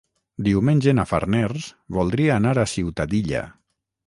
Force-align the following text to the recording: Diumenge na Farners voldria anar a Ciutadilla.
Diumenge 0.47 0.93
na 0.99 1.05
Farners 1.11 1.67
voldria 1.99 2.33
anar 2.39 2.55
a 2.63 2.65
Ciutadilla. 2.73 3.45